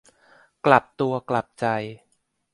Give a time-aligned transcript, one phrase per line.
[0.65, 1.65] กลับตัวกลับใจ